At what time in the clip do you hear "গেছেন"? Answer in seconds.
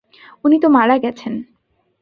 0.97-1.33